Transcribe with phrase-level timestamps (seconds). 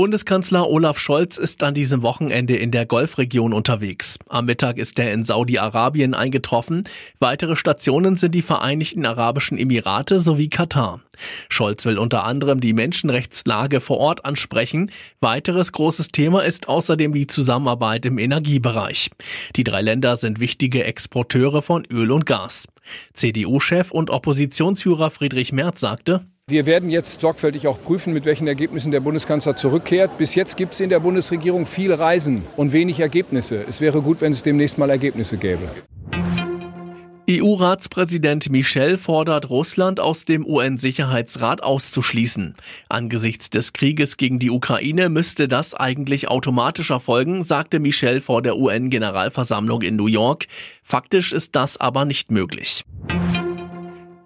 [0.00, 4.18] Bundeskanzler Olaf Scholz ist an diesem Wochenende in der Golfregion unterwegs.
[4.30, 6.84] Am Mittag ist er in Saudi-Arabien eingetroffen.
[7.18, 11.02] Weitere Stationen sind die Vereinigten Arabischen Emirate sowie Katar.
[11.50, 14.90] Scholz will unter anderem die Menschenrechtslage vor Ort ansprechen.
[15.20, 19.10] Weiteres großes Thema ist außerdem die Zusammenarbeit im Energiebereich.
[19.54, 22.68] Die drei Länder sind wichtige Exporteure von Öl und Gas.
[23.12, 28.90] CDU-Chef und Oppositionsführer Friedrich Merz sagte, wir werden jetzt sorgfältig auch prüfen, mit welchen Ergebnissen
[28.90, 30.18] der Bundeskanzler zurückkehrt.
[30.18, 33.64] Bis jetzt gibt es in der Bundesregierung viel Reisen und wenig Ergebnisse.
[33.68, 35.68] Es wäre gut, wenn es demnächst mal Ergebnisse gäbe.
[37.30, 42.56] EU-Ratspräsident Michel fordert Russland aus dem UN-Sicherheitsrat auszuschließen.
[42.88, 48.56] Angesichts des Krieges gegen die Ukraine müsste das eigentlich automatisch erfolgen, sagte Michel vor der
[48.56, 50.48] UN-Generalversammlung in New York.
[50.82, 52.84] Faktisch ist das aber nicht möglich.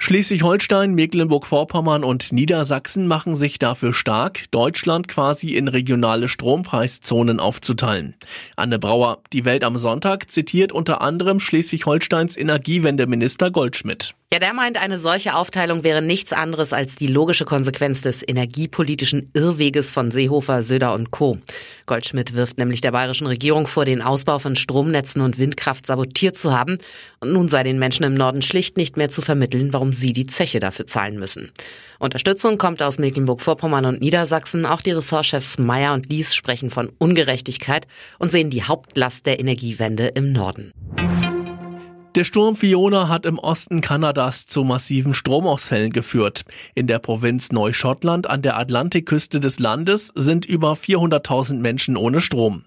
[0.05, 8.15] Schleswig-Holstein, Mecklenburg-Vorpommern und Niedersachsen machen sich dafür stark, Deutschland quasi in regionale Strompreiszonen aufzuteilen.
[8.55, 14.15] Anne Brauer, die Welt am Sonntag, zitiert unter anderem Schleswig-Holsteins Energiewendeminister Goldschmidt.
[14.35, 19.31] Ja, der meint, eine solche Aufteilung wäre nichts anderes als die logische Konsequenz des energiepolitischen
[19.33, 21.39] Irrweges von Seehofer, Söder und Co.
[21.87, 26.53] Goldschmidt wirft nämlich der bayerischen Regierung vor, den Ausbau von Stromnetzen und Windkraft sabotiert zu
[26.53, 26.79] haben.
[27.21, 30.27] Und nun sei den Menschen im Norden schlicht nicht mehr zu vermitteln, warum sie die
[30.27, 31.53] Zeche dafür zahlen müssen.
[32.01, 34.67] Unterstützung kommt aus Mecklenburg-Vorpommern und Niedersachsen.
[34.67, 37.87] Auch die Ressortchefs Meyer und Lies sprechen von Ungerechtigkeit
[38.19, 40.73] und sehen die Hauptlast der Energiewende im Norden.
[42.15, 46.45] Der Sturm Fiona hat im Osten Kanadas zu massiven Stromausfällen geführt.
[46.77, 52.63] In der Provinz Neuschottland an der Atlantikküste des Landes sind über 400.000 Menschen ohne Strom.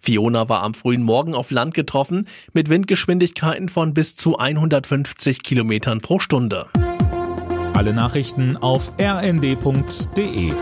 [0.00, 6.00] Fiona war am frühen Morgen auf Land getroffen mit Windgeschwindigkeiten von bis zu 150 Kilometern
[6.00, 6.68] pro Stunde.
[7.74, 10.52] Alle Nachrichten auf rnd.de